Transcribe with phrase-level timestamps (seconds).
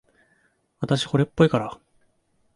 [0.79, 1.79] あたし、惚れっぽいから。